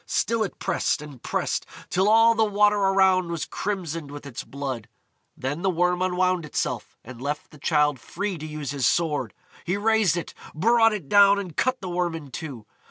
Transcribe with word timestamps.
Still 0.07 0.41
it 0.41 0.57
pressed 0.57 0.99
and 1.03 1.21
pressed, 1.21 1.63
till 1.91 2.09
all 2.09 2.33
the 2.33 2.43
water 2.43 2.75
around 2.75 3.29
was 3.29 3.45
crimsoned 3.45 4.09
with 4.09 4.25
its 4.25 4.43
blood. 4.43 4.89
Then 5.37 5.61
the 5.61 5.69
Worm 5.69 6.01
unwound 6.01 6.43
itself, 6.43 6.97
and 7.03 7.21
left 7.21 7.51
the 7.51 7.59
Childe 7.59 7.99
free 7.99 8.39
to 8.39 8.45
use 8.47 8.71
his 8.71 8.87
sword. 8.87 9.35
He 9.63 9.77
raised 9.77 10.17
it, 10.17 10.33
brought 10.55 10.91
it 10.91 11.07
down, 11.07 11.37
and 11.37 11.55
cut 11.55 11.81
the 11.81 11.89
Worm 11.89 12.15
in 12.15 12.31
two. 12.31 12.65